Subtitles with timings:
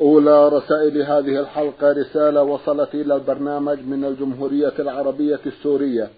[0.00, 6.10] أولى رسائل هذه الحلقة رسالة وصلت إلى البرنامج من الجمهورية العربية السورية.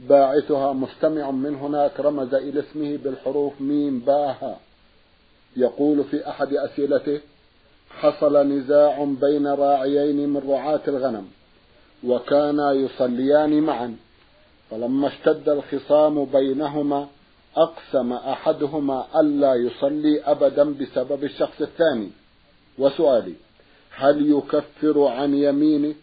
[0.00, 4.56] باعثها مستمع من هناك رمز إلى اسمه بالحروف ميم باها.
[5.56, 7.20] يقول في أحد أسئلته
[7.90, 11.26] حصل نزاع بين راعيين من رعاة الغنم
[12.06, 13.96] وكانا يصليان معا
[14.70, 17.06] فلما اشتد الخصام بينهما
[17.56, 22.10] أقسم أحدهما ألا يصلي أبدا بسبب الشخص الثاني.
[22.78, 23.34] وسؤالي
[23.96, 25.94] هل يكفر عن يمينه؟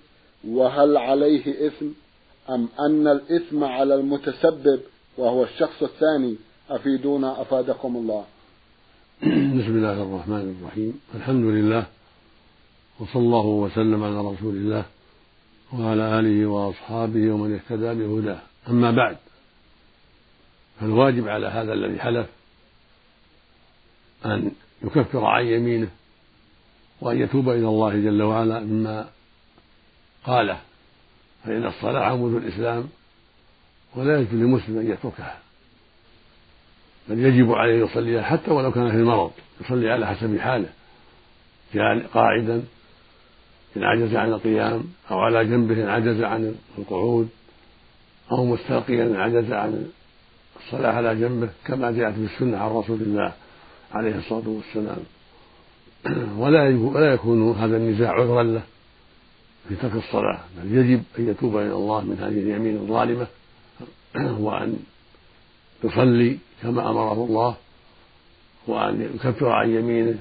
[0.48, 1.86] وهل عليه إثم؟
[2.50, 4.80] أم أن الإثم على المتسبب
[5.18, 6.36] وهو الشخص الثاني؟
[6.70, 8.26] أفيدونا أفادكم الله.
[9.60, 11.00] بسم الله الرحمن الرحيم.
[11.16, 11.86] الحمد لله
[13.00, 14.86] وصلى الله وسلم على رسول الله
[15.74, 18.40] وعلى آله وأصحابه ومن اهتدى بهداه.
[18.70, 19.18] أما بعد
[20.80, 22.28] فالواجب على هذا الذي حلف
[24.26, 24.52] أن
[24.84, 25.90] يكفر عن يمينه.
[27.02, 29.10] وأن يتوب إلى الله جل وعلا مما
[30.26, 30.60] قاله
[31.46, 32.88] فإن الصلاة عمود الإسلام
[33.96, 35.40] ولا يجوز لمسلم أن يتركها
[37.10, 40.70] بل يجب عليه يصليها حتى ولو كان في المرض يصلي على حسب حاله
[42.14, 42.64] قاعدا
[43.78, 47.30] إن عجز عن القيام أو على جنبه إن عجز عن القعود
[48.32, 49.92] أو مستلقيا إن عجز عن
[50.66, 53.34] الصلاة على جنبه كما جاءت في السنة عن رسول الله
[53.92, 55.04] عليه الصلاة والسلام.
[56.38, 58.64] ولا ولا يكون هذا النزاع عذرا له
[59.70, 60.40] في ترك الصلاة.
[60.58, 63.28] بل يجب أن يتوب إلى الله من هذه اليمين الظالمة
[64.46, 64.80] وأن
[65.84, 67.56] يصلي كما أمره الله
[68.68, 70.20] وأن يكفر عن يمينه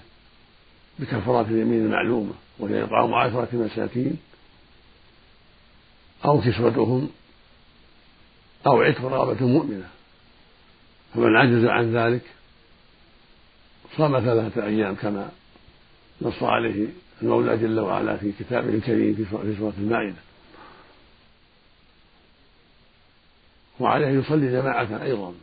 [0.98, 4.16] بكفارة اليمين المعلومة وهي إطعام عشرة مساكين
[6.24, 7.08] أو كسوتهم
[8.66, 9.88] أو عتق رغبة مؤمنة.
[11.14, 12.22] فمن عجز عن ذلك
[13.96, 15.30] صام ثلاثة أيام كما
[16.22, 16.86] نص عليه
[17.22, 20.16] المولى جل وعلا في كتابه الكريم في سورة المائدة.
[23.80, 25.34] وعليه يصلي جماعة أيضا.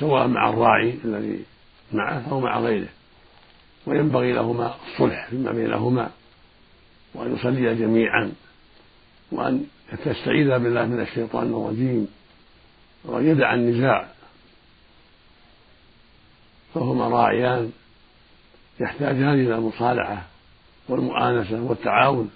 [0.00, 1.44] سواء مع الراعي الذي
[1.92, 2.88] معه أو مع غيره.
[3.86, 6.10] وينبغي لهما الصلح فيما بينهما.
[7.14, 8.32] وأن يصليا جميعا.
[9.32, 9.66] وأن
[10.04, 12.08] تستعيذ بالله من الشيطان الرجيم.
[13.04, 14.08] وأن يدع النزاع.
[16.74, 17.72] فهما راعيان
[18.80, 20.22] يحتاجان إلى المصالحة
[20.88, 22.30] والمؤانسة والتعاون.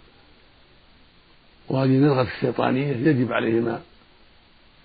[1.69, 3.82] وهذه النزغة الشيطانية يجب عليهما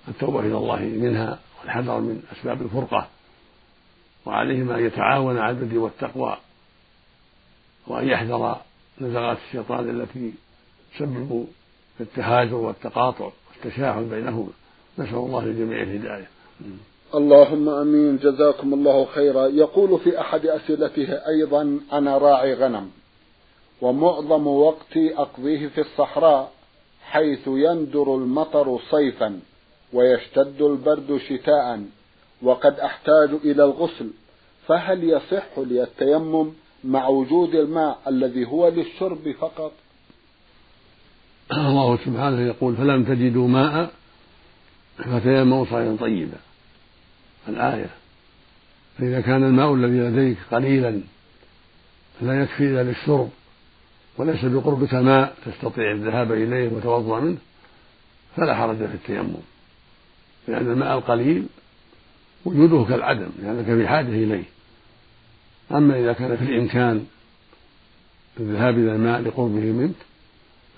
[0.08, 3.08] التوبة إلى الله منها والحذر من أسباب الفرقة.
[4.26, 6.38] وعليهما أن يتعاونا على البر والتقوى
[7.88, 8.62] وأن يحذر
[9.02, 10.34] نزغات الشيطان التي
[10.96, 11.48] تسبب
[12.00, 14.50] التهاجر والتقاطع والتشاحن بينهما
[14.98, 16.28] نسأل الله للجميع الهداية.
[17.16, 19.48] اللهم آمين جزاكم الله خيرا.
[19.48, 22.90] يقول في أحد أسئلته أيضا أنا راعي غنم
[23.82, 26.52] ومعظم وقتي أقضيه في الصحراء
[27.04, 29.40] حيث يندر المطر صيفا
[29.94, 31.84] ويشتد البرد شتاء
[32.42, 34.10] وقد أحتاج إلى الغسل.
[34.68, 36.50] فهل يصح لي التيمم
[36.84, 39.72] مع وجود الماء الذي هو للشرب فقط؟
[41.52, 43.92] الله سبحانه يقول فلم تجدوا ماء
[44.98, 46.38] فتيمموا صعيدا طيبا.
[47.48, 47.90] الآية.
[48.98, 51.02] فإذا كان الماء الذي لديك قليلا
[52.22, 53.30] لا يكفي إلا للشرب
[54.18, 57.38] وليس بقربك ماء تستطيع الذهاب إليه وتوضأ منه
[58.38, 59.34] فلا حرج في التيمم.
[60.48, 61.46] لأن الماء القليل
[62.46, 64.44] وجوده كالعدم لأنك في حاجة إليه.
[65.72, 67.06] أما إذا كان في الإمكان
[68.40, 69.96] الذهاب إلى الماء لقربه منك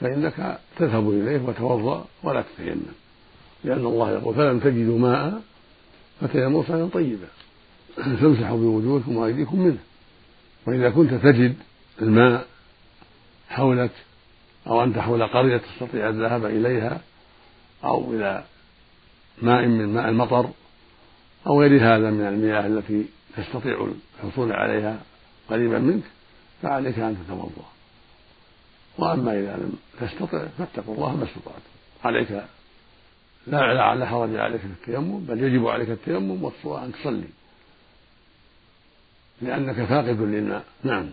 [0.01, 2.81] فإنك تذهب إليه وتوضأ ولا تتيمم.
[3.63, 5.41] لأن الله يقول فلم تجدوا ماء
[6.23, 7.27] فتيمموا صعيدا طيبا
[8.21, 9.77] تمسحوا بوجوهكم وأيديكم منه.
[10.67, 11.55] وإذا كنت تجد
[12.01, 12.47] الماء
[13.49, 13.91] حولك
[14.67, 17.01] أو أنت حول قرية تستطيع الذهاب إليها
[17.83, 18.43] أو إلى
[19.41, 20.49] ماء من ماء المطر
[21.47, 23.05] أو غير هذا من المياه التي
[23.37, 23.87] تستطيع
[24.23, 24.99] الحصول عليها
[25.49, 26.03] قريبا منك
[26.61, 27.65] فعليك أن تتوضأ.
[28.97, 31.73] وأما إذا لم تستطع فاتقوا الله ما استطعتم
[32.03, 32.43] عليك
[33.47, 37.29] لا لا حرج عليك في التيمم بل يجب عليك التيمم والصلاة أن تصلي.
[39.41, 41.09] لأنك فاقد للماء نعم.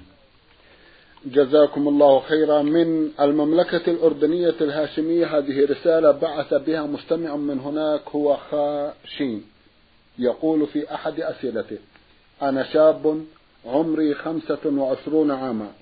[1.26, 2.62] جزاكم الله خيرا.
[2.62, 9.44] من المملكة الأردنية الهاشمية هذه رسالة بعث بها مستمع من هناك هو خاشين.
[10.18, 11.78] يقول في أحد أسئلته
[12.42, 13.24] أنا شاب
[13.66, 15.72] عمري خمسة وعشرون عاما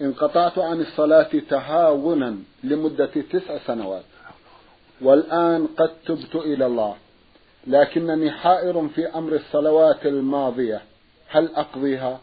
[0.00, 4.04] انقطعت عن الصلاة تهاونا لمدة تسع سنوات.
[5.02, 6.96] والآن قد تبت إلى الله.
[7.66, 10.82] لكنني حائر في أمر الصلوات الماضية.
[11.28, 12.20] هل أقضيها؟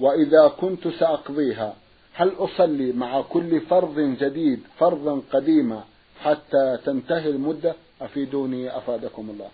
[0.00, 1.74] وإذا كنت سأقضيها
[2.14, 5.84] هل أصلي مع كل فرض جديد فرضا قديما
[6.22, 9.48] حتى تنتهي المدة؟ أفيدوني أفادكم الله.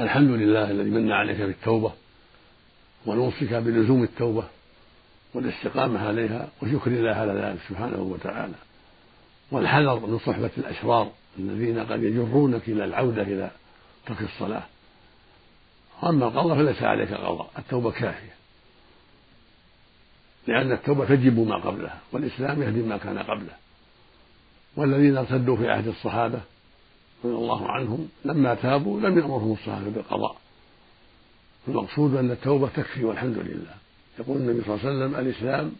[0.00, 1.92] الحمد لله الذي من عليك بالتوبة
[3.06, 4.44] ونوصيك بلزوم التوبة
[5.34, 8.54] والاستقامة عليها وشكر الله على ذلك سبحانه وتعالى.
[9.50, 13.50] والحذر من صحبة الأشرار الذين قد يجرونك إلى العودة إلى
[14.06, 14.62] ترك الصلاة.
[16.02, 18.34] وأما القضاء فليس عليك قضاء التوبة كافية.
[20.46, 23.56] لأن التوبة تجب ما قبلها والإسلام يهدم ما كان قبله.
[24.76, 26.40] والذين ارتدوا في عهد الصحابة
[27.24, 30.36] رضي الله عنهم لما تابوا لم يأمرهم الصحابة بالقضاء.
[31.68, 33.74] المقصود أن التوبة تكفي والحمد لله.
[34.18, 35.72] يقول النبي صلى الله عليه وسلم الإسلام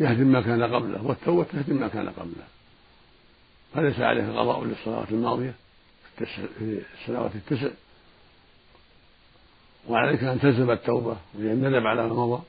[0.00, 2.55] يهدم ما كان قبله والتوبة تهدم ما كان قبله.
[3.76, 5.54] فليس عليك قضاء للصلوات الماضية
[6.18, 7.68] في السنوات التسع.
[9.88, 12.42] وعليك أن تلزم التوبة وهي الندم على ما مضى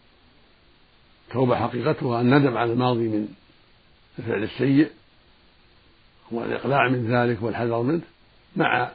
[1.31, 3.27] توبة حقيقتها الندم على الماضي من
[4.19, 4.91] الفعل السيء
[6.31, 8.01] والإقلاع من ذلك والحذر منه
[8.55, 8.91] مع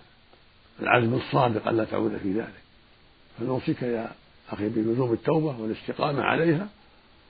[0.80, 2.62] العزم الصادق ألا تعود في ذلك.
[3.38, 4.12] فنوصيك يا
[4.50, 6.68] أخي بلزوم التوبة والاستقامة عليها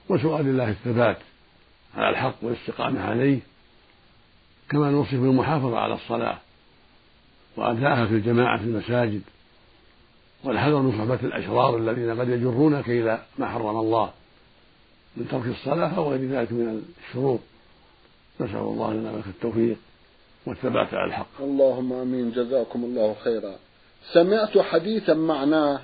[0.09, 1.17] وسؤال الله الثبات
[1.95, 3.39] على الحق والاستقامة عليه.
[4.73, 6.37] كما نوصي بالمحافظة على الصلاة
[7.57, 9.21] وأداءها في الجماعة في المساجد
[10.43, 14.11] والحذر من صحبة الأشرار الذين قد يجرونك إلى ما حرم الله
[15.17, 17.39] من ترك الصلاة أو غير ذلك من الشرور
[18.41, 19.77] نسأل الله لنا ولك التوفيق
[20.45, 21.27] والثبات على الحق.
[21.39, 22.31] اللهم آمين.
[22.31, 23.55] جزاكم الله خيرا.
[24.13, 25.79] سمعت حديثا معناه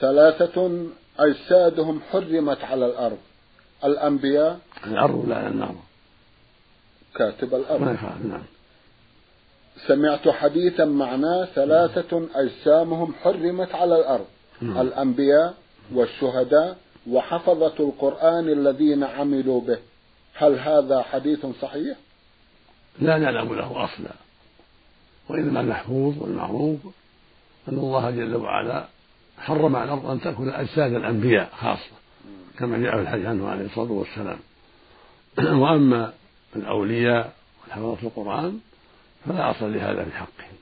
[0.00, 0.86] ثلاثة
[1.18, 3.18] أجسادهم حرمت على الأرض.
[3.84, 5.74] الأنبياء؟ الأرض لا النار.
[7.16, 7.82] كاتب الأرض
[8.28, 8.42] نعم.
[9.86, 14.26] سمعت حديثا معناه ثلاثة أجسامهم حرمت على الأرض.
[14.60, 14.80] نعم.
[14.80, 15.54] الأنبياء
[15.92, 16.76] والشهداء
[17.10, 19.78] وحفظة القرآن الذين عملوا به.
[20.34, 21.96] هل هذا حديث صحيح؟
[23.00, 24.10] لا نعلم له أصلا.
[25.28, 26.78] وإنما المحفوظ والمعروف
[27.68, 28.84] أن الله جل وعلا
[29.38, 31.96] حرم على الأرض أن تأكل أجساد الأنبياء خاصة
[32.58, 34.38] كما جاء في الحديث عنه عليه الصلاة والسلام.
[35.62, 36.12] وأما
[36.56, 38.58] الأولياء والحفظة القرآن
[39.26, 40.54] فلا أصل لهذا في حقهم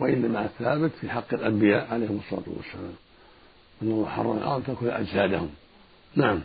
[0.00, 2.94] وإنما الثابت في حق الأنبياء عليهم الصلاة والسلام.
[3.82, 5.50] أن الله حرم الأرض تأكل أجسادهم.
[6.14, 6.40] نعم.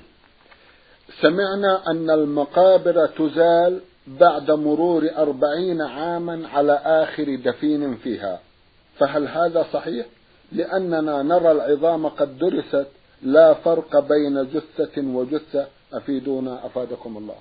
[1.22, 8.40] سمعنا أن المقابر تزال بعد مرور أربعين عاما على آخر دفين فيها.
[8.98, 10.06] فهل هذا صحيح؟
[10.52, 12.88] لأننا نرى العظام قد درست
[13.22, 15.68] لا فرق بين جثة وجثة.
[15.94, 17.36] أفيدونا أفادكم الله.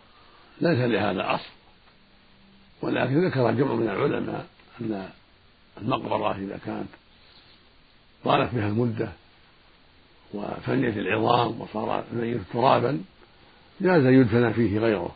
[0.60, 1.50] ليس لهذا أصل
[2.82, 4.46] ولكن ذكر جمع من العلماء
[4.80, 5.08] أن
[5.78, 6.88] المقبرة إذا كانت
[8.24, 9.12] طالت بها المدة
[10.34, 13.02] وفنيت العظام وصار الميت ترابا
[13.80, 15.14] جاز يدفن فيه غيره.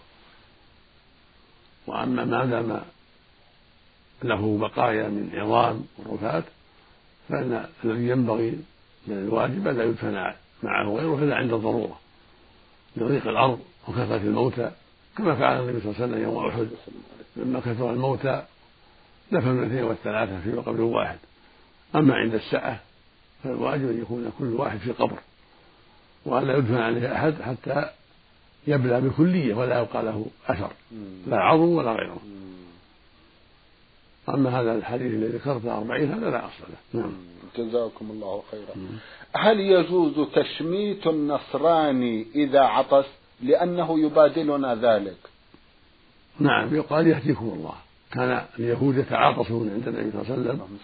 [1.87, 2.81] وأما ما دام
[4.23, 6.45] له بقايا من عظام ورفات
[7.29, 8.59] فإن الذي ينبغي
[9.07, 10.33] من الواجب ألا يدفن
[10.63, 12.01] معه غيره إلا عند الضرورة.
[12.97, 14.71] لضيق الأرض وكثرة الموتى
[15.19, 16.69] كما فعل النبي صلى الله عليه وسلم يوم أحد
[17.37, 18.43] لما كثر الموتى
[19.33, 21.19] دفنوا الاثنين والثلاثة في قبر واحد.
[21.95, 22.81] أما عند السعة
[23.45, 25.19] فالواجب أن يكون كل واحد في قبر
[26.27, 27.91] وألا يدفن عليه أحد حتى
[28.67, 30.71] يبلى بكلية ولا يبقى له أثر
[31.27, 32.21] لا عظم ولا غيره.
[34.29, 36.65] أما هذا الحديث الذي ذكرته أربعين هذا لا أصل
[36.95, 37.01] له.
[37.01, 37.13] نعم.
[37.57, 38.75] جزاكم الله خيرا.
[39.37, 43.07] هل يجوز تشميت النصراني إذا عطس؟
[43.43, 45.17] لأنه يبادلنا ذلك.
[46.39, 47.75] نعم يقال يهديكم الله.
[48.13, 50.79] كان اليهود يتعاطسون عند النبي صلى الله عليه وسلم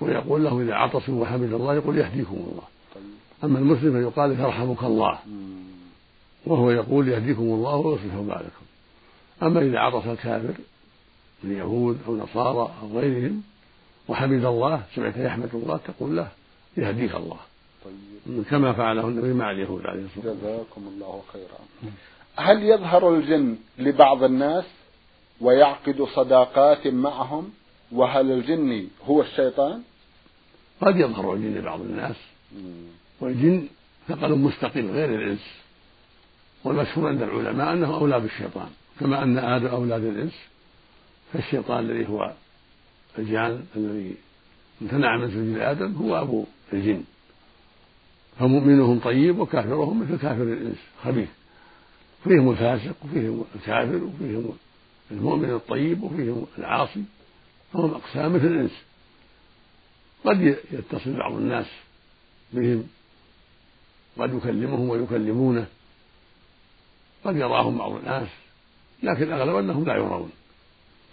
[0.00, 2.62] ويقول له إذا عطسوا وحمد الله يقول يهديكم الله.
[3.44, 5.18] أما المسلم فيقال يرحمك الله.
[6.46, 8.66] وهو يقول يهديكم الله ويصلح بالكم.
[9.42, 10.54] أما إذا عطس الكافر
[11.44, 13.42] من يهود أو نصارى أو غيرهم
[14.08, 16.28] وحمد الله سمعت يحمد الله تقول له
[16.76, 17.38] يهديك الله.
[17.84, 18.15] طيب.
[18.50, 20.54] كما فعله النبي مع اليهود عليه الصلاة والسلام.
[20.54, 21.90] جزاكم الله خيرا.
[22.36, 24.64] هل يظهر الجن لبعض الناس
[25.40, 27.50] ويعقد صداقات معهم؟
[27.92, 29.82] وهل الجن هو الشيطان؟
[30.80, 32.16] قد يظهر الجن لبعض الناس.
[33.20, 33.68] والجن
[34.08, 35.46] ثقل مستقل غير الإنس.
[36.64, 38.68] والمشهور عند العلماء أنه أولى بالشيطان.
[39.00, 40.34] كما أن آدم أولاد الإنس
[41.32, 42.32] فالشيطان الذي هو
[43.18, 44.14] الجان الذي
[44.82, 47.04] امتنع من سجود آدم هو أبو الجن.
[48.38, 51.28] فمؤمنهم طيب وكافرهم مثل كافر الإنس خبيث.
[52.24, 54.52] فيهم الفاسق وفيهم الكافر وفيهم
[55.10, 57.02] المؤمن الطيب وفيهم العاصي
[57.72, 58.82] فهم أقسام مثل الإنس.
[60.24, 61.66] قد يتصل بعض الناس
[62.52, 62.84] بهم
[64.18, 65.66] قد يكلمهم ويكلمونه
[67.24, 68.28] قد يراهم بعض الناس
[69.02, 70.30] لكن الأغلب أنهم لا يرون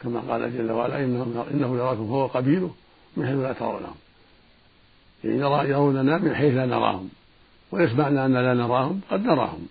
[0.01, 2.75] كما قال جل وعلا إنه, إنه يراكم هو قبيله
[3.17, 3.95] من حيث لا ترونهم.
[5.23, 7.09] يعني يروننا من حيث لا نراهم.
[7.71, 9.67] ويسمعنا أن لا نراهم قد نراهم.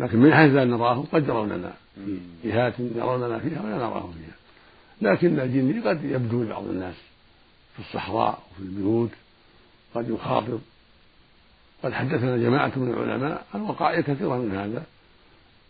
[0.00, 4.36] لكن من حيث لا نراهم قد يروننا في جهات يروننا فيها ولا نراهم فيها.
[5.10, 6.94] لكن الجن قد يبدو لبعض الناس
[7.74, 9.10] في الصحراء وفي البيوت.
[9.94, 10.58] قد يخاطب.
[11.82, 13.44] قد حدثنا جماعة من العلماء.
[13.54, 14.82] عن وقائع كثيرة من هذا.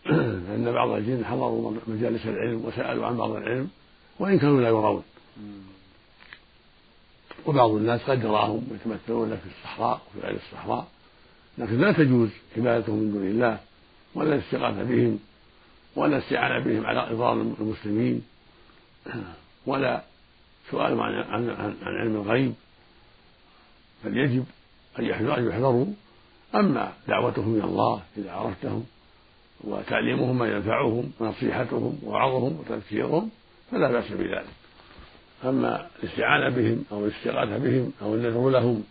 [0.47, 3.69] فإن بعض الجن حضروا مجالس العلم وسألوا عن بعض العلم.
[4.19, 5.03] وإن كانوا لا يرون.
[7.45, 10.87] وبعض الناس قد يراهم يتمثلون في الصحراء وفي غير الصحراء
[11.57, 13.59] لكن لا تجوز عبادتهم من دون الله
[14.15, 15.19] ولا الاستغاثة بهم
[15.95, 18.23] ولا الاستعانة بهم على إضرار المسلمين
[19.65, 20.03] ولا
[20.71, 22.53] سؤالهم عن, عن, عن, عن علم الغيب.
[24.05, 24.45] بل يجب
[24.99, 25.85] أن يحذروا.
[26.55, 28.85] أما دعوتهم إلى الله إذا عرفتهم
[29.63, 33.29] وتعليمهم ما ينفعهم ونصيحتهم ووعظهم وتذكيرهم
[33.71, 34.56] فلا بأس بذلك.
[35.45, 38.83] أما الاستعانة بهم أو الاستغاثة بهم أو النذر لهم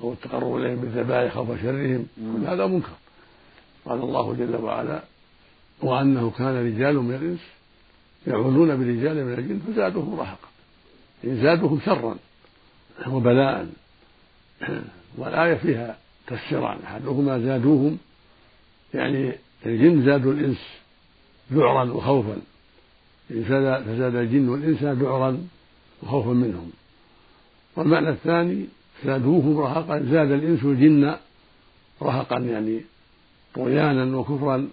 [0.00, 2.92] أو التقرب إليهم بالذبائح خوف شرهم كل هذا منكر.
[3.84, 5.02] قال الله جل وعلا
[5.82, 7.40] وأنه كان رجال من الإنس
[8.26, 10.48] يعوذون برجال من الجن فزادوهم رهقا.
[11.24, 12.16] زادوهم شرا
[13.06, 13.68] وبلاء
[15.18, 15.96] والآية فيها
[16.26, 16.78] تفسيران.
[16.84, 17.98] أحدهما زادوهم
[18.94, 19.32] يعني
[19.66, 20.58] الجن زادوا الإنس
[21.52, 22.36] ذعرا وخوفا.
[23.28, 25.46] فزاد الجن والإنس ذعرا
[26.02, 26.70] وخوفا منهم.
[27.76, 28.66] والمعنى الثاني
[29.04, 31.16] زادوهم رهقا زاد الإنس الجن
[32.02, 32.80] رهقا يعني
[33.54, 34.68] طغيانا وكفرا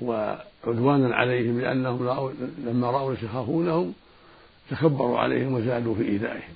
[0.00, 3.92] وعدوانا عليهم لأنهم رأوا لما رأوا يخافونهم
[4.70, 6.54] تكبروا عليهم وزادوا في إيذائهم.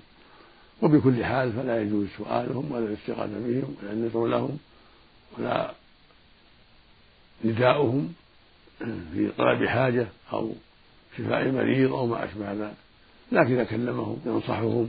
[0.82, 4.58] وبكل حال فلا يجوز سؤالهم ولا الاستغاثة بهم ولا النذر لهم
[5.38, 5.74] ولا
[7.44, 8.12] نداؤهم
[9.12, 10.52] في طلب حاجة أو
[11.18, 12.74] شفاء مريض أو ما أشبه ذلك.
[13.32, 14.88] لكن إذا كلمهم ينصحهم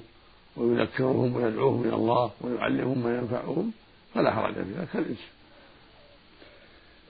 [0.58, 3.72] ويذكرهم ويدعوهم إلى الله ويعلمهم ما ينفعهم
[4.14, 5.18] فلا حرج في ذلك كالإنس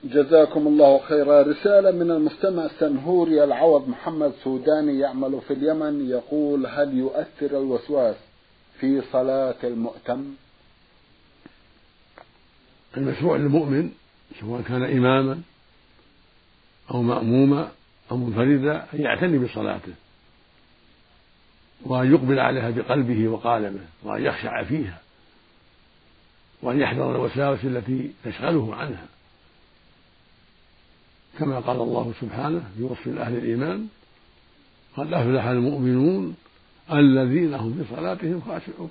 [0.04, 1.42] جزاكم الله خيرا.
[1.42, 8.16] رسالة من المستمع سنهوري العوض محمد سوداني يعمل في اليمن يقول هل يؤثر الوسواس
[8.80, 10.34] في صلاة المؤتم؟
[12.96, 13.90] المشروع للمؤمن
[14.40, 15.40] سواء كان إماما
[16.90, 17.68] أو مأموما
[18.10, 19.92] أو منفردا أن يعتني بصلاته.
[21.84, 24.98] وأن يقبل عليها بقلبه وقالبه وأن يخشع فيها
[26.62, 29.06] وأن يحذر الوساوس التي تشغله عنها.
[31.38, 33.88] كما قال الله سبحانه في وصف أهل الإيمان
[34.96, 36.36] قد أفلح المؤمنون
[36.92, 38.90] الذين هم في صلاتهم خاشعون.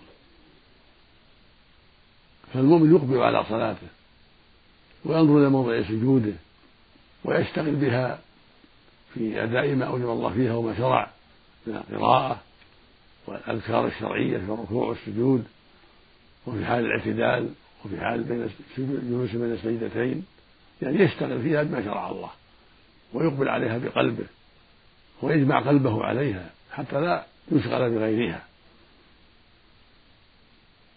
[2.53, 3.87] فالمؤمن يقبل على صلاته
[5.05, 6.33] وينظر إلى موضع سجوده
[7.25, 8.19] ويشتغل بها
[9.13, 11.11] في أداء ما أوجب الله فيها وما شرع
[11.67, 12.41] من القراءة
[13.27, 15.43] والأذكار الشرعية في الركوع والسجود
[16.47, 17.49] وفي حال الاعتدال
[17.85, 20.25] وفي حال بين الجلوس بين السجدتين
[20.81, 22.29] يعني يشتغل فيها بما شرع الله
[23.13, 24.25] ويقبل عليها بقلبه
[25.21, 28.43] ويجمع قلبه عليها حتى لا يشغل بغيرها.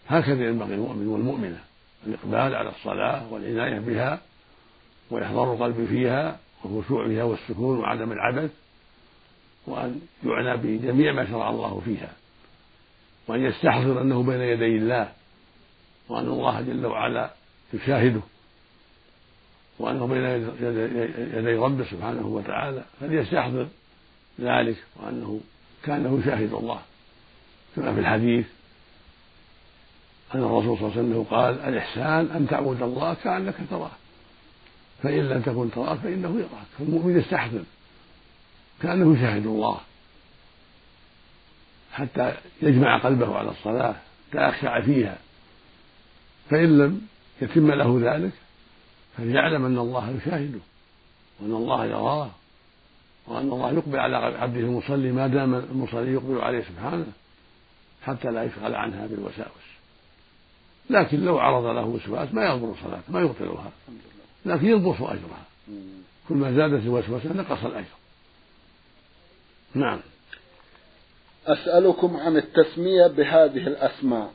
[0.07, 1.63] هكذا ينبغي المؤمن والمؤمنة
[2.07, 4.21] الإقبال على الصلاة والعناية بها
[5.09, 8.51] وإحضار القلب فيها والخشوع فيها والسكون وعدم العبث
[9.67, 12.13] وأن يعنى بجميع ما شرع الله فيها.
[13.27, 15.11] وأن يستحضر أنه بين يدي الله
[16.09, 17.29] وأن الله جل وعلا
[17.73, 18.21] يشاهده
[19.79, 20.23] وأنه بين
[21.37, 23.67] يدي ربه سبحانه وتعالى فليستحضر
[24.39, 25.39] ذلك وأنه
[25.83, 26.79] كأنه يشاهد الله.
[27.75, 28.45] كما في الحديث
[30.35, 33.91] أن الرسول صلى الله عليه وسلم قال الإحسان أن تعبد الله كأنك تراه
[35.03, 36.67] فإن لم تكن تراه فإنه يراك.
[36.79, 37.63] فالمؤمن يستحضر
[38.81, 39.79] كأنه يشاهد الله.
[41.91, 43.95] حتى يجمع قلبه على الصلاة
[44.31, 45.17] تأخشع فيها.
[46.49, 47.07] فإن لم
[47.41, 48.31] يتم له ذلك
[49.17, 50.59] فليعلم أن الله يشاهده
[51.39, 52.29] وأن الله يراه
[53.27, 57.05] وأن الله يقبل على عبده المصلي ما دام المصلي يقبل عليه سبحانه
[58.03, 59.65] حتى لا يشغل عنها بالوساوس.
[60.89, 63.71] لكن لو عرض له وسواس ما يضر صلاته ما يبطلها.
[64.45, 65.45] لكن ينقص أجرها.
[66.29, 67.85] كل ما زادت الوسوسة نقص الأجر.
[69.75, 69.99] نعم.
[71.47, 74.33] أسألكم عن التسمية بهذه الأسماء.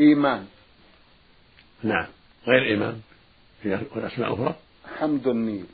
[0.00, 0.46] إيمان.
[1.82, 2.06] نعم.
[2.46, 3.00] غير إيمان.
[3.62, 4.54] في أسماء أخرى.
[4.98, 5.66] حمد النيل.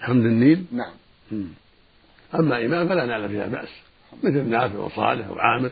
[0.00, 0.94] حمد النيل؟ نعم.
[2.34, 3.68] أما إيمان فلا نعلم فيها بأس.
[4.22, 5.70] مثل نافع وصالح وعامر.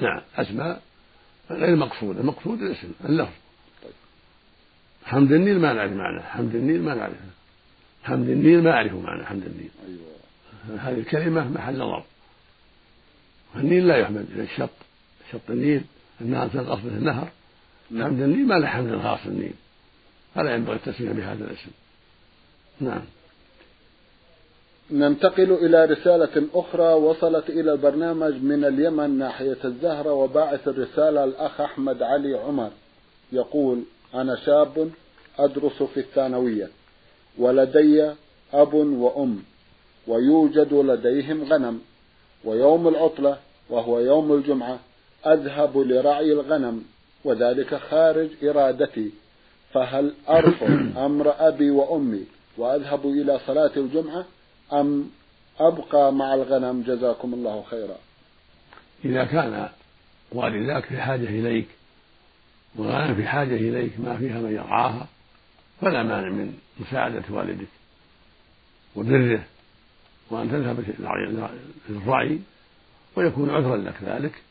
[0.00, 0.20] نعم.
[0.36, 0.82] أسماء
[1.50, 2.20] غير مقصودة.
[2.20, 3.32] المقصود الاسم اللفظ.
[3.82, 3.92] طيب.
[5.04, 6.22] حمد النيل ما نعرف معناه.
[6.22, 7.30] حمد النيل ما نعرفه.
[8.04, 9.70] حمد النيل ما أعرف معنى حمد النيل.
[9.88, 10.13] أيوة.
[10.78, 12.04] هذه الكلمة محل نظر
[13.56, 14.70] النيل لا يحمد إلى الشط.
[15.32, 15.84] شط النيل
[16.20, 17.28] النهر قصده النهر.
[17.90, 18.08] نعم.
[18.08, 19.54] حمد النيل ما له حمد خاص النيل.
[20.34, 21.70] فلا ينبغي التسمية بهذا الاسم.
[22.80, 23.02] نعم.
[24.90, 32.02] ننتقل إلى رسالة أخرى وصلت إلى البرنامج من اليمن ناحية الزهرة وباعث الرسالة الأخ أحمد
[32.02, 32.70] علي عمر.
[33.32, 33.82] يقول
[34.14, 34.90] أنا شاب
[35.38, 36.68] أدرس في الثانوية
[37.38, 38.12] ولدي
[38.52, 39.42] أب وأم.
[40.06, 41.80] ويوجد لديهم غنم
[42.44, 43.38] ويوم العطلة
[43.70, 44.78] وهو يوم الجمعة
[45.26, 46.84] أذهب لرعي الغنم
[47.24, 49.10] وذلك خارج إرادتي.
[49.72, 52.24] فهل أرفض أمر أبي وأمي
[52.56, 54.24] وأذهب إلى صلاة الجمعة
[54.72, 55.10] أم
[55.60, 57.96] أبقى مع الغنم؟ جزاكم الله خيرا.
[59.04, 59.68] إذا كان
[60.32, 61.68] والداك في حاجة إليك
[62.76, 65.06] والغنم في حاجة إليك ما فيها من يرعاها
[65.80, 67.68] فلا مانع من مساعدة والدك
[68.96, 69.44] وبره.
[70.30, 70.84] وأن تذهب
[71.88, 72.38] للرعي
[73.16, 74.42] ويكون عذرا لك ذلك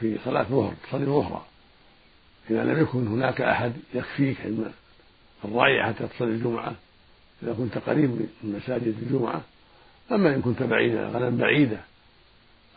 [0.00, 1.46] في صلاة الظهر تصلي الظهر.
[2.50, 4.36] إذا لم يكن هناك أحد يكفيك
[5.44, 6.74] الرعي حتى تصلي الجمعة
[7.42, 9.40] إذا كنت قريب من مساجد الجمعة.
[10.12, 11.80] أما إن كنت بعيدا غنم بعيدة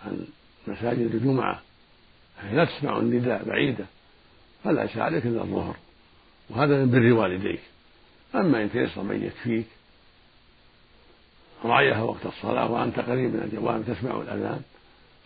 [0.06, 0.28] عن
[0.68, 1.62] مساجد الجمعة
[2.52, 3.86] لا تسمع النداء بعيدة
[4.64, 5.76] فلا عليك إلا الظهر.
[6.50, 7.62] وهذا من بر والديك.
[8.36, 9.66] أما إن تيسر من يكفيك
[11.66, 14.62] رعيها وقت الصلاة وأنت قريب من الجوانب تسمع الأذان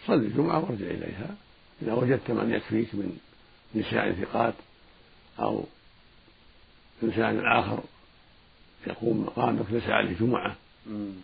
[0.07, 1.35] صل الجمعة وارجع إليها.
[1.81, 3.17] إذا وجدت من يكفيك من
[3.75, 4.53] نساء ثقات
[5.39, 5.63] أو
[7.03, 7.79] إنسان آخر
[8.87, 10.55] يقوم مقامك ليس عليه جمعة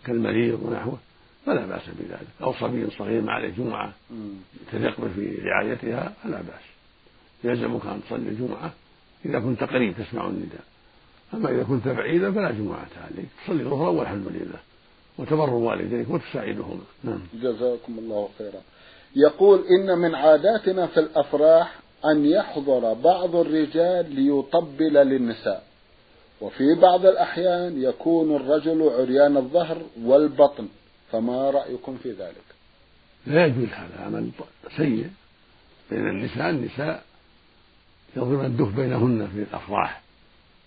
[0.04, 0.98] كالمريض ونحوه
[1.46, 2.28] فلا بأس بذلك.
[2.42, 3.92] أو صبي صغير ما عليه جمعة
[4.72, 6.64] تثق في رعايتها فلا بأس.
[7.44, 8.72] يلزمك أن تصلي الجمعة.
[9.26, 10.64] إذا كنت قريب تسمع النداء.
[11.34, 13.28] أما إذا كنت بعيدا فلا جمعة عليك.
[13.44, 14.60] تصلي الظهر والحمد لله.
[15.20, 17.20] وتبر والديك وتساعدهما نعم.
[17.34, 18.60] جزاكم الله خيرا.
[19.16, 25.64] يقول إن من عاداتنا في الأفراح أن يحضر بعض الرجال ليطبل للنساء.
[26.40, 30.68] وفي بعض الأحيان يكون الرجل عريان الظهر والبطن.
[31.12, 32.44] فما رأيكم في ذلك؟
[33.26, 34.30] لا يجوز هذا عمل
[34.76, 35.10] سيء
[35.90, 36.50] بين النساء.
[36.50, 37.02] النساء
[38.16, 40.02] يضربن الدف بينهن في الأفراح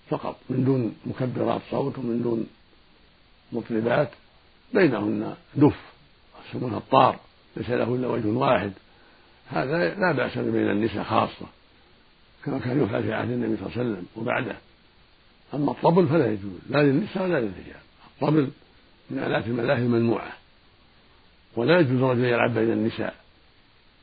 [0.10, 2.48] فقط من دون مكبرات صوت ومن دون
[3.52, 4.10] مطربات.
[4.74, 5.80] بينهن دف
[6.50, 7.20] يسمونها الطار
[7.58, 8.72] ليس له إلا وجه واحد.
[9.50, 11.46] هذا لا بأس بين النساء خاصة
[12.46, 14.56] كما كان يفعل في عهد النبي صلى الله عليه وسلم وبعده.
[15.54, 17.82] أما الطبل فلا يجوز لا للنساء ولا للرجال.
[18.08, 18.50] الطبل
[19.10, 20.34] من آلات الملاهي الممنوعة.
[21.56, 23.16] ولا يجوز الرجل يلعب بين النساء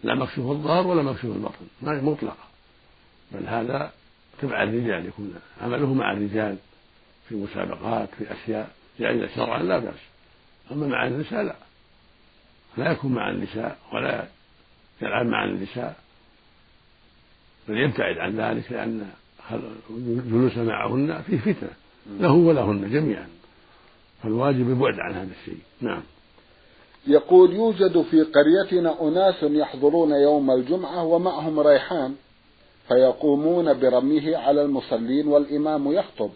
[0.05, 2.45] لا مكشوف الظهر ولا مكشوف البطن ما مطلقة.
[3.33, 3.93] بل هذا
[4.41, 6.57] تبع الرجال يكون عمله مع الرجال
[7.29, 10.10] في مسابقات في أشياء جائزة شرعا لا بأس.
[10.73, 11.57] أما مع النساء لا.
[12.77, 14.25] لا يكون مع النساء ولا
[15.03, 15.97] يلعب مع النساء.
[17.69, 19.11] بل يبتعد عن ذلك لأن
[20.31, 21.71] جلوس معهن فيه فتنة
[22.07, 23.29] له ولهن جميعا.
[24.23, 25.61] فالواجب البعد عن هذا الشيء.
[25.81, 26.03] نعم.
[27.07, 32.15] يقول يوجد في قريتنا أناس يحضرون يوم الجمعة ومعهم ريحان
[32.89, 36.31] فيقومون برميه على المصلين والإمام يخطب.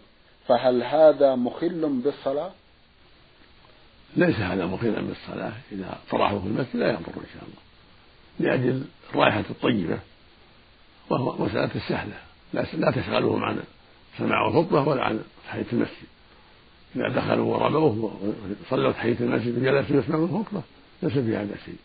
[0.46, 2.50] فهل هذا مخل بالصلاة؟
[4.16, 5.52] ليس هذا مخلا بالصلاة.
[5.72, 7.64] إذا طرحه في المسجد لا يضر إن شاء الله.
[8.40, 9.98] لأجل الرائحة الطيبة
[11.10, 12.14] وهو مسألة السهلة.
[12.52, 13.58] لا تشغلهم عن
[14.18, 16.08] سماع الخطبة ولا عن تحية المسجد.
[16.96, 18.34] إذا دخلوا ورموه
[18.66, 20.62] وصلوا تحية المسجد وجلسوا يسمعون الخطبة
[21.02, 21.76] ليس في هذا شيء.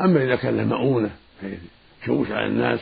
[0.00, 1.10] أما إذا كان له مؤونة
[1.42, 1.58] بحيث
[2.02, 2.80] يشوش على الناس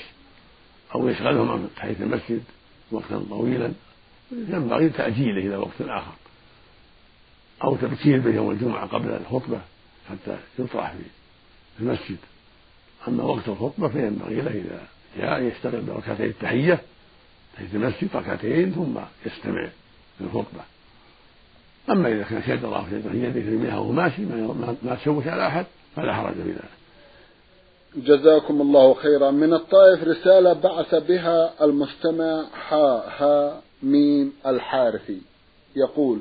[0.95, 2.43] أو يشغلهم عن تحية المسجد
[2.91, 3.73] وقتا طويلا
[4.33, 6.15] ينبغي تأجيله إلى وقت آخر.
[7.65, 9.61] أو تبكير به يوم الجمعة قبل الخطبة
[10.11, 10.95] حتى يطرح
[11.77, 12.17] في المسجد.
[13.09, 14.81] أما وقت الخطبة فينبغي له إذا
[15.19, 16.81] جاء يشتغل بركعتي التحية
[17.57, 19.69] تحية المسجد ركعتين ثم يستمع
[20.21, 20.61] للخطبة.
[21.91, 25.67] أما إذا كان شد الله في يده المياه وهو ماشي ما, ما تشوش على أحد
[25.97, 26.77] فلا حرج في ذلك.
[27.97, 29.31] جزاكم الله خيرا.
[29.31, 35.21] من الطائف رسالة بعث بها المستمع حا ها ميم الحارثي.
[35.77, 36.21] يقول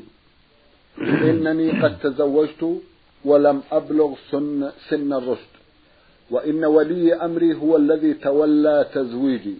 [1.29, 2.81] إنني قد تزوجت
[3.25, 5.53] ولم أبلغ سن, سن الرشد.
[6.31, 9.55] وإن ولي أمري هو الذي تولى تزويجي.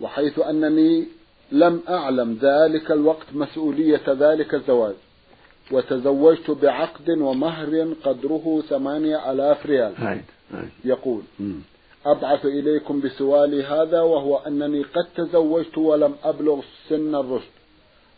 [0.00, 1.06] وحيث أنني
[1.52, 4.94] لم أعلم ذلك الوقت مسؤولية ذلك الزواج.
[5.70, 10.20] وتزوجت بعقد ومهر قدره ثمانية ألاف ريال.
[10.84, 11.22] يقول
[12.06, 17.63] أبعث إليكم بسؤالي هذا وهو أنني قد تزوجت ولم أبلغ سن الرشد.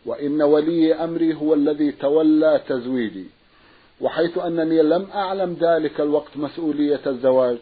[0.06, 3.24] وإن ولي أمري هو الذي تولى تزويجي
[4.00, 7.56] وحيث أنني لم أعلم ذلك الوقت مسؤولية الزواج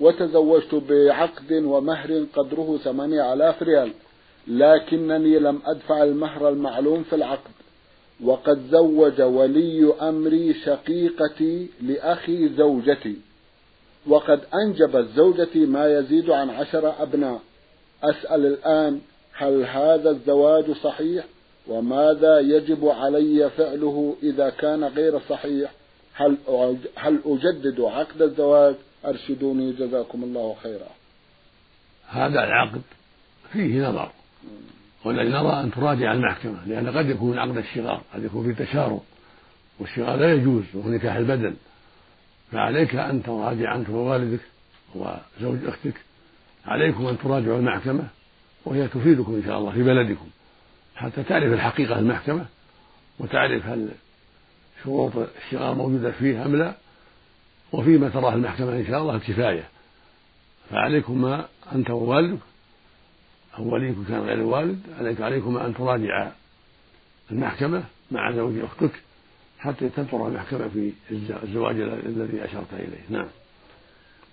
[0.00, 3.92] وتزوجت بعقد ومهر قدره ثمانية آلاف ريال
[4.46, 7.50] لكنني لم أدفع المهر المعلوم في العقد
[8.24, 13.16] وقد زوج ولي أمري شقيقتي لأخي زوجتي
[14.06, 17.40] وقد أنجبت زوجتي ما يزيد عن عشر أبناء.
[18.04, 19.00] أسأل الآن
[19.32, 21.24] هل هذا الزواج صحيح؟
[21.68, 25.72] وماذا يجب علي فعله إذا كان غير صحيح؟
[26.14, 26.36] هل
[26.96, 28.74] هل أجدد عقد الزواج؟
[29.04, 30.88] أرشدوني جزاكم الله خيرا.
[32.08, 32.82] هذا العقد
[33.52, 34.10] فيه نظر.
[35.04, 39.00] والذي نرى أن تراجع المحكمة لأن قد يكون عقد الشغار قد يكون في تشارب
[39.80, 41.54] والشغار لا يجوز وهو نكاح البدن.
[42.52, 44.40] فعليك أن تراجع أنت ووالدك
[44.94, 45.94] وزوج أختك
[46.66, 48.04] عليكم أن تراجعوا المحكمة
[48.64, 50.26] وهي تفيدكم إن شاء الله في بلدكم.
[50.94, 52.46] حتى تعرف الحقيقة المحكمة
[53.18, 53.88] وتعرف هل
[54.84, 56.74] شروط الشغار موجودة فيه أم لا
[57.72, 59.68] وفيما تراه المحكمة إن شاء الله الكفاية.
[60.70, 62.38] فعليكما أنت ووالدك
[63.58, 66.30] أو وليك كان غير الوالد عليك عليكما أن تراجع
[67.30, 68.90] المحكمة مع زوج أختك
[69.58, 70.92] حتى تنظر المحكمة في
[71.42, 73.04] الزواج الذي أشرت إليه.
[73.08, 73.26] نعم.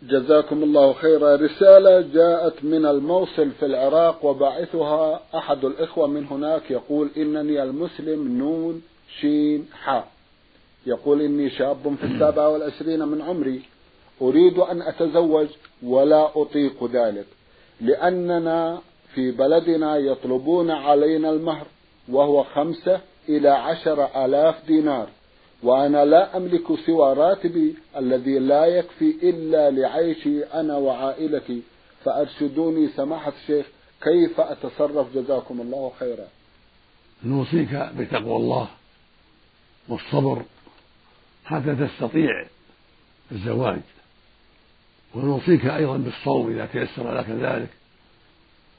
[0.02, 1.36] جزاكم الله خيرا.
[1.36, 8.82] رسالة جاءت من الموصل في العراق وباعثها أحد الإخوة من هناك يقول إنني المسلم نون
[9.20, 10.08] شين حاء
[10.86, 13.62] يقول إني شاب في السابعة والعشرين من عمري.
[14.22, 15.48] أريد أن أتزوج
[15.84, 17.26] ولا أطيق ذلك
[17.82, 18.82] لأننا
[19.14, 21.66] في بلدنا يطلبون علينا المهر
[22.10, 25.08] وهو خمسة إلى عشر آلاف دينار.
[25.64, 31.62] وأنا لا أملك سوى راتبي الذي لا يكفي إلا لعيشي أنا وعائلتي.
[32.06, 33.66] فأرشدوني سماحة الشيخ
[34.02, 36.28] كيف أتصرف؟ جزاكم الله خيرا.
[37.24, 38.68] نوصيك بتقوى الله
[39.90, 40.42] والصبر
[41.46, 42.46] حتى تستطيع
[43.32, 43.82] الزواج.
[45.16, 47.70] ونوصيك أيضا بالصوم إذا تيسر لك ذلك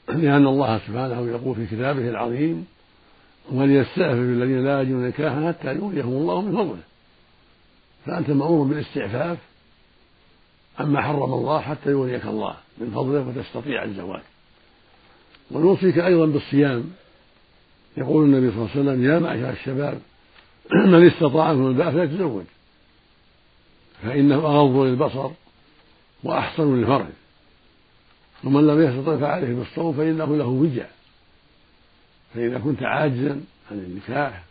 [0.07, 2.67] لأن الله سبحانه يقول في كتابه العظيم
[3.51, 6.81] وليستعفف الذين لا يجدون نكاحا حتى يغنيهم الله من فضله.
[8.05, 9.37] فأنت مأمور بالاستعفاف
[10.79, 14.21] عما حرم الله حتى يغنيك الله من فضله وتستطيع الزواج.
[15.51, 16.91] ونوصيك أيضا بالصيام.
[17.97, 19.99] يقول النبي صلى الله عليه وسلم يا معشر الشباب
[20.93, 22.43] من استطاع منكم الباء فليتزوج
[24.03, 25.29] فإنه أغض للبصر
[26.23, 27.05] وأحصن للفرج.
[28.43, 30.85] ومن لم يستطع فعليه بالصوم فإنه له وجع.
[32.33, 33.41] فإذا كنت عاجزا
[33.71, 34.43] عن النكاح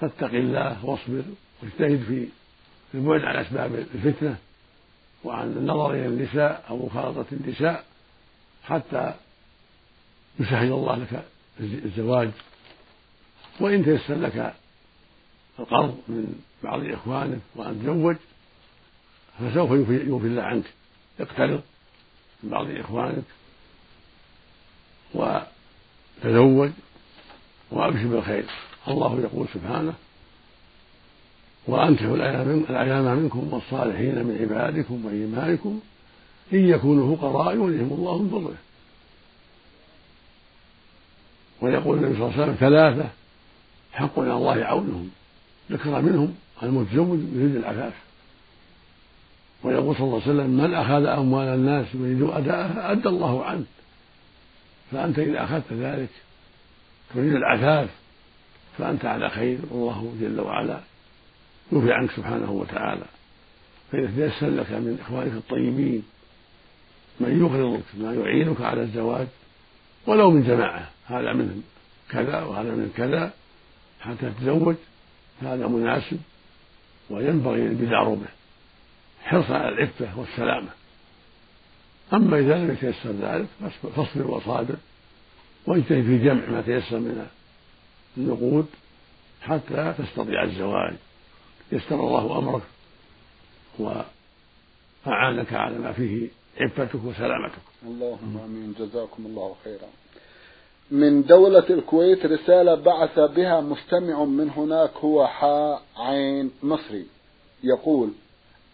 [0.00, 1.22] فاتق الله واصبر
[1.62, 2.28] واجتهد في
[2.94, 4.36] البعد عن أسباب الفتنة
[5.24, 7.84] وعن النظر إلى النساء أو مخالطة النساء
[8.64, 9.14] حتى
[10.40, 11.24] يسهل الله لك
[11.60, 12.30] الزواج.
[13.60, 14.54] وإن تيسر لك
[15.58, 18.16] القرض من بعض إخوانك وأن تزوج
[19.38, 20.64] فسوف يوفي الله عنك.
[21.20, 21.62] اقترض
[22.42, 23.24] من بعض إخوانك
[26.24, 26.70] وتزوج
[27.70, 28.44] وأبشر بالخير.
[28.88, 29.94] الله يقول سبحانه
[31.66, 32.14] وأنكحوا
[32.70, 35.80] الأيام منكم والصالحين من عبادكم وإيمانكم
[36.52, 38.56] إن يكونوا فقراء يغنيهم الله من فضله.
[41.60, 43.08] ويقول النبي صلى الله عليه وسلم ثلاثة
[43.92, 45.10] حق على الله عونهم.
[45.70, 47.92] ذكر منهم المتزوج يريد العفاف
[49.64, 53.64] ويقول صلى الله عليه وسلم من أخذ أموال الناس يريد أداءها أدى الله عنه.
[54.92, 56.08] فأنت إذا أخذت ذلك
[57.14, 57.90] تريد العفاف
[58.78, 60.80] فأنت على خير والله جل وعلا
[61.72, 63.04] يوفي عنك سبحانه وتعالى.
[63.92, 66.02] فإذا تيسر لك من إخوانك الطيبين
[67.20, 69.26] من يقرضك ما يعينك على الزواج
[70.06, 71.62] ولو من جماعة هذا من
[72.10, 73.32] كذا وهذا من كذا
[74.00, 74.74] حتى تتزوج
[75.42, 76.18] هذا مناسب
[77.10, 78.26] وينبغي البدار به
[79.24, 80.68] حرصا على العفة والسلامة.
[82.12, 83.46] أما إذا لم يتيسر ذلك
[83.96, 84.76] فاصبر وصابر
[85.66, 87.26] واجتهد في جمع ما تيسر من
[88.16, 88.66] النقود
[89.42, 90.94] حتى تستطيع الزواج.
[91.72, 92.62] يسر الله أمرك
[93.78, 96.28] وأعانك على ما فيه
[96.60, 97.58] عفتك وسلامتك.
[97.86, 98.74] اللهم آمين.
[98.78, 99.88] جزاكم الله خيرا.
[100.90, 107.06] من دولة الكويت رسالة بعث بها مستمع من هناك هو حاء عين مصري.
[107.64, 108.10] يقول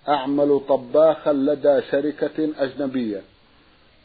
[0.09, 3.23] أعمل طباخا لدى شركة أجنبية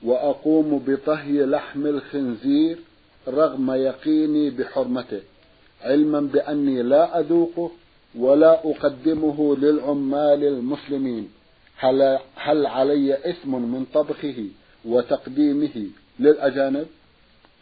[0.03, 2.77] وأقوم بطهي لحم الخنزير
[3.27, 5.21] رغم يقيني بحرمته
[5.81, 7.71] علما بأني لا أذوقه
[8.15, 11.29] ولا أقدمه للعمال المسلمين.
[11.77, 14.45] هل, هل علي إثم من طبخه
[14.85, 15.85] وتقديمه
[16.19, 16.87] للأجانب؟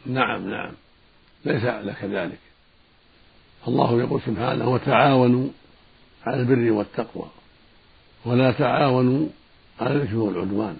[0.06, 0.74] نعم نعم.
[1.46, 2.40] ليس لك ذلك
[3.68, 5.48] الله يقول سبحانه وتعاونوا
[6.26, 7.26] على البر والتقوى.
[8.26, 9.28] ولا تعاونوا
[9.82, 10.78] على الإثم والعدوان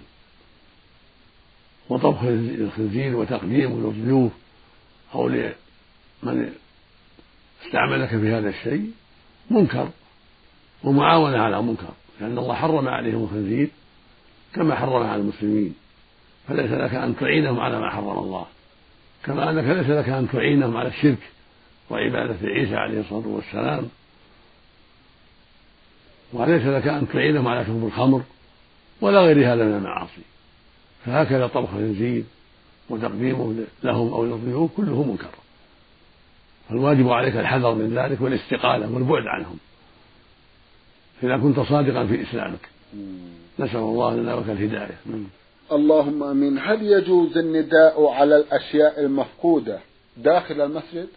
[1.88, 4.32] وطبخ الخنزير وتقديمه للضيوف
[5.14, 6.52] أو لمن
[7.66, 8.90] استعملك في هذا الشيء
[9.50, 9.88] منكر
[10.84, 13.68] ومعاونة على منكر لأن الله حرم عليهم الخنزير
[14.54, 15.74] كما حرم على المسلمين
[16.48, 18.46] فليس لك أن تعينهم على ما حرم الله
[19.24, 21.18] كما أنك ليس لك أن تعينهم على الشرك
[21.90, 23.88] وعبادة عيسى عليه الصلاة والسلام
[26.36, 28.22] وليس لك أن تعينهم على شرب الخمر
[29.00, 30.22] ولا غير هذا من المعاصي.
[31.04, 32.24] فهكذا طبخ الخنزير
[32.88, 35.30] وتقديمه لهم أو للضيوف كله منكر.
[36.68, 39.56] فالواجب عليك الحذر من ذلك والاستقالة والبعد عنهم.
[41.22, 42.68] إذا كنت صادقا في إسلامك.
[43.58, 44.98] نسأل الله لنا ولك الهداية.
[45.72, 46.58] اللهم آمين.
[46.58, 49.78] هل يجوز النداء على الأشياء المفقودة
[50.16, 51.08] داخل المسجد؟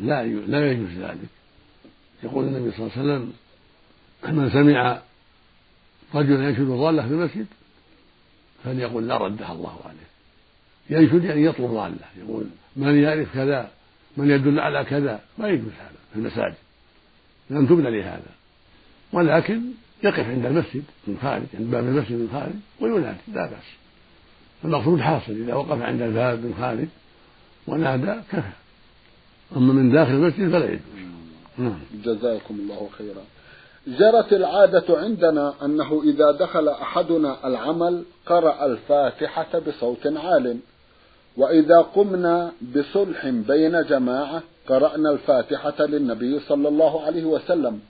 [0.00, 1.28] لا لا يجوز ذلك.
[2.22, 3.32] يقول النبي صلى الله عليه وسلم
[4.32, 5.00] من سمع
[6.14, 7.46] رجلا ينشد ضاله في المسجد
[8.64, 10.06] فليقول لا ردها الله عليه.
[10.90, 12.44] ينشد يعني يطلب ضاله يقول
[12.76, 13.70] من يعرف كذا
[14.16, 16.54] من يدل على كذا ما يجوز هذا في المساجد.
[17.50, 18.30] لم تبنى لهذا.
[19.12, 19.60] ولكن
[20.04, 23.64] يقف عند المسجد من خارج عند باب المسجد من خارج وينادي لا بأس.
[24.64, 26.88] المقصود حاصل إذا وقف عند الباب من خارج
[27.66, 28.52] ونادى كفى.
[29.56, 30.80] أما من داخل المسجد فلا يجوز.
[31.58, 31.78] نعم.
[32.04, 33.22] جزاكم الله خيرا.
[33.86, 40.58] جرت العادة عندنا أنه إذا دخل أحدنا العمل قرأ الفاتحة بصوت عال.
[41.36, 47.80] وإذا قمنا بصلح بين جماعة قرأنا الفاتحة للنبي صلى الله عليه وسلم.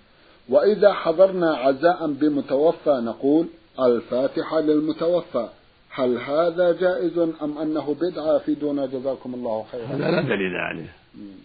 [0.49, 3.47] وإذا حضرنا عزاء بمتوفى نقول
[3.81, 5.49] الفاتحة للمتوفى.
[5.91, 10.93] هل هذا جائز أم أنه بدعة في دون جزاكم الله خيرا؟ هذا لا دليل عليه.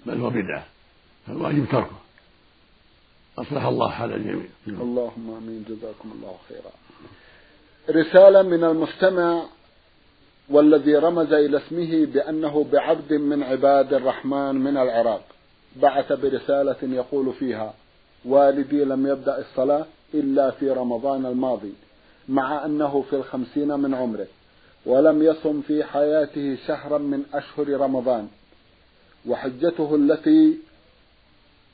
[0.05, 0.63] بل هو بدعة.
[1.27, 2.10] فالواجب تركه.
[3.41, 4.45] أصلح الله حال الجميع.
[4.67, 5.65] اللهم آمين.
[5.69, 6.71] جزاكم الله خيرا.
[8.01, 9.45] رسالة من المستمع
[10.49, 15.23] والذي رمز إلى اسمه بأنه بعبد من عباد الرحمن من العراق.
[15.75, 17.73] بعث برسالة يقول فيها
[18.25, 21.73] والدي لم يبدأ الصلاة إلا في رمضان الماضي
[22.29, 24.27] مع أنه في الخمسين من عمره
[24.85, 28.27] ولم يصم في حياته شهرا من أشهر رمضان
[29.27, 30.57] وحجته التي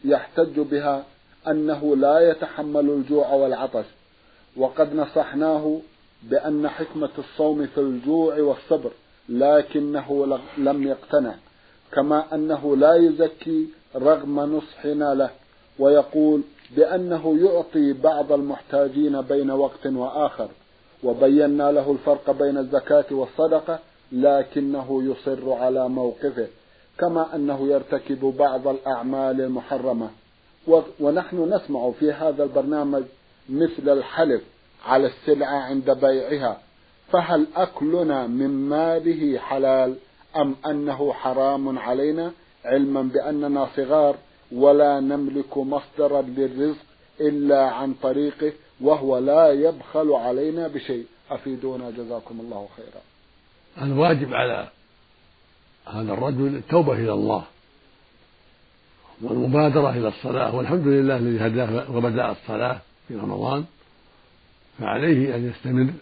[0.05, 1.05] يحتج بها
[1.51, 3.85] أنه لا يتحمل الجوع والعطش
[4.57, 5.79] وقد نصحناه
[6.23, 8.91] بأن حكمة الصوم في الجوع والصبر
[9.29, 11.35] لكنه لم يقتنع
[11.91, 15.29] كما أنه لا يزكي رغم نصحنا له
[15.79, 16.41] ويقول
[16.75, 20.49] بأنه يعطي بعض المحتاجين بين وقت وآخر
[21.03, 23.79] وبينا له الفرق بين الزكاة والصدقة
[24.11, 26.47] لكنه يصر على موقفه
[26.99, 30.09] كما أنه يرتكب بعض الأعمال المحرمة.
[30.99, 33.03] ونحن نسمع في هذا البرنامج
[33.49, 34.41] مثل الحلف
[34.85, 36.61] على السلعة عند بيعها.
[37.11, 39.95] فهل أكلنا من ماله حلال
[40.37, 42.31] أم أنه حرام علينا؟
[42.65, 44.15] علما بأننا صغار
[44.51, 46.85] ولا نملك مصدرا للرزق
[47.21, 51.05] إلا عن طريقه وهو لا يبخل علينا بشيء.
[51.31, 53.01] أفيدونا جزاكم الله خيرا.
[53.87, 54.67] الواجب على
[55.85, 57.43] هذا الرجل التوبة إلى الله.
[59.21, 63.65] والمبادرة إلى الصلاة والحمد لله الذي هداه وبدأ الصلاة في رمضان
[64.79, 65.93] فعليه أن يستمر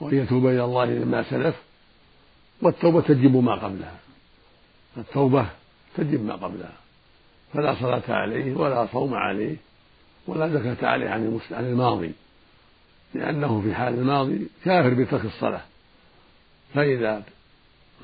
[0.00, 1.56] وأن يتوب إلى الله مما سلف
[2.62, 3.98] والتوبة تجب ما قبلها.
[4.96, 5.46] التوبة
[5.96, 6.72] تجب ما قبلها.
[7.54, 9.56] فلا صلاة عليه ولا صوم عليه
[10.26, 12.12] ولا زكاة عليه عن عن الماضي
[13.14, 15.62] لأنه في حال الماضي كافر بترك الصلاة.
[16.74, 17.22] فإذا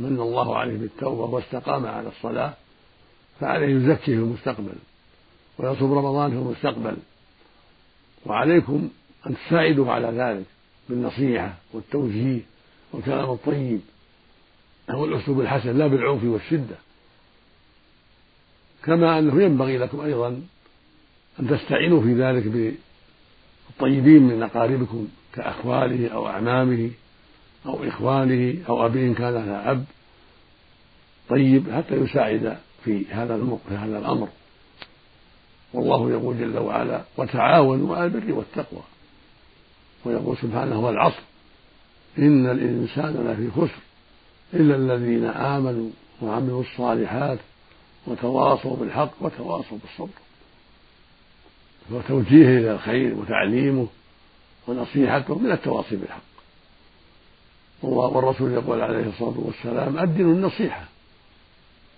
[0.00, 2.54] من الله عليه بالتوبة واستقام على الصلاة
[3.40, 4.74] فعليه يزكي في المستقبل
[5.58, 6.96] ويصوم رمضان في المستقبل.
[8.26, 8.88] وعليكم
[9.26, 10.44] أن تساعده على ذلك
[10.88, 12.40] بالنصيحة والتوجيه
[12.92, 13.80] والكلام الطيب.
[14.90, 16.76] هو الأسلوب الحسن لا بالعنف والشدة.
[18.84, 20.42] كما أنه ينبغي لكم أيضا
[21.40, 22.74] أن تستعينوا في ذلك
[23.68, 26.90] بالطيبين من أقاربكم كأخواله أو أعمامه
[27.66, 29.84] أو إخوانه أو أبي إن كان لها أب.
[31.28, 34.28] طيب حتى يساعد في هذا في هذا الأمر.
[35.74, 38.82] والله يقول جل وعلا وتعاونوا على البر والتقوى.
[40.04, 41.22] ويقول سبحانه والعصر.
[42.18, 43.82] إن الإنسان لفي خسر
[44.54, 45.90] إلا الذين آمنوا
[46.22, 47.38] وعملوا الصالحات
[48.06, 50.18] وتواصوا بالحق وتواصوا بالصبر.
[51.90, 53.86] وتوجيهه إلى الخير وتعليمه
[54.68, 56.22] ونصيحته من التواصي بالحق.
[57.82, 60.84] والرسول يقول عليه الصلاة والسلام الدين النصيحة.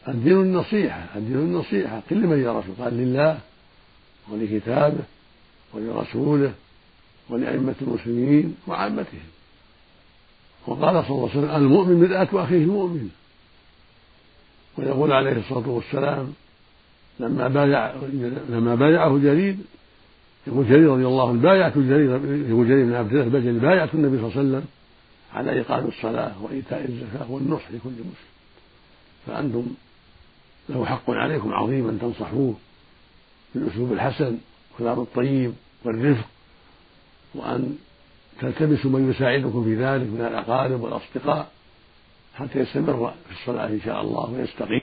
[0.09, 2.03] الدين النصيحة الدين النصيحة.
[2.11, 3.39] قل لمن يا رسول قال لله
[4.29, 5.05] ولكتابه
[5.75, 6.53] ولرسوله
[7.29, 9.27] ولأئمة المسلمين وعامتهم.
[10.67, 13.11] وقال صلى الله عليه وسلم المؤمن مرآة أخيه المؤمن.
[14.79, 16.33] ويقول عليه الصلاة والسلام
[17.21, 17.93] لما بايع
[18.49, 19.57] لما بايعه جرير
[20.47, 22.11] يقول جرير رضي الله عنه بايعت جرير
[22.49, 24.65] يقول جرير بن عبد الله البجلي بايعت النبي صلى الله عليه وسلم
[25.33, 28.15] على إقام الصلاة وإيتاء الزكاة والنصح لكل مسلم.
[29.27, 29.67] فأنتم
[30.69, 32.55] له حق عليكم عظيم أن تنصحوه
[33.55, 34.39] بالأسلوب الحسن
[34.71, 35.53] والكلام الطيب
[35.85, 36.27] والرفق
[37.35, 37.79] وأن
[38.41, 41.51] تلتمسوا من يساعدكم في ذلك من الأقارب والأصدقاء
[42.35, 44.81] حتى يستمر في الصلاة إن شاء الله ويستقيم.